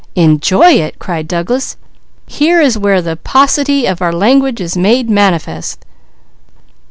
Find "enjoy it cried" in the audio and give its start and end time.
0.15-1.27